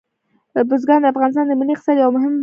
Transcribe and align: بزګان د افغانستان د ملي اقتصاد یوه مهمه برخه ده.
بزګان 0.69 0.99
د 1.03 1.05
افغانستان 1.13 1.45
د 1.47 1.53
ملي 1.59 1.73
اقتصاد 1.75 1.95
یوه 1.97 2.13
مهمه 2.15 2.31
برخه 2.31 2.35
ده. 2.35 2.39